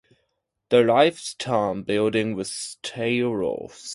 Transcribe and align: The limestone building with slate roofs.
The 0.69 0.81
limestone 0.81 1.83
building 1.83 2.33
with 2.35 2.47
slate 2.47 3.21
roofs. 3.23 3.89